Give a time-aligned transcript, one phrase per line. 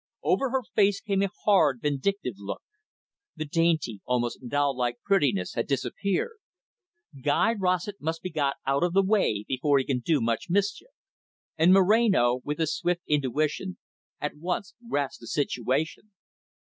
[0.23, 2.63] Over her face came a hard, vindictive look.
[3.35, 6.37] The dainty, almost doll like prettiness had disappeared.
[7.23, 10.89] "Guy Rossett must be got out of the way, before he can do much mischief."
[11.55, 13.77] And Moreno, with his swift intuition,
[14.19, 16.09] at once grasped the situation.